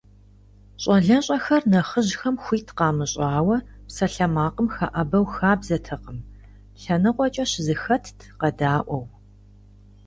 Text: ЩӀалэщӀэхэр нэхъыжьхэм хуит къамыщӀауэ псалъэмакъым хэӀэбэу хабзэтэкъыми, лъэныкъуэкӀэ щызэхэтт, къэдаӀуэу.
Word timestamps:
ЩӀалэщӀэхэр 0.81 1.63
нэхъыжьхэм 1.71 2.35
хуит 2.43 2.67
къамыщӀауэ 2.77 3.57
псалъэмакъым 3.87 4.67
хэӀэбэу 4.75 5.25
хабзэтэкъыми, 5.33 6.27
лъэныкъуэкӀэ 6.81 7.43
щызэхэтт, 7.51 8.17
къэдаӀуэу. 8.39 9.03